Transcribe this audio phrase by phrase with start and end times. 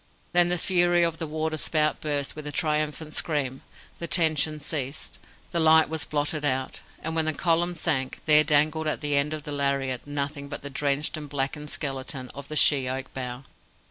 [0.33, 3.61] Then the fury of the waterspout burst with a triumphant scream,
[3.99, 5.19] the tension ceased,
[5.51, 9.31] the light was blotted out, and when the column sank, there dangled at the end
[9.31, 13.43] of the lariat nothing but the drenched and blackened skeleton of the she oak bough.